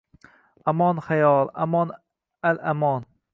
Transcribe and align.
Amon, 0.71 1.01
xayol! 1.07 1.51
Amon, 1.67 1.93
al-amon!.. 2.53 3.07